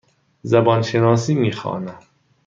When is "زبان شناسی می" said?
0.41-1.51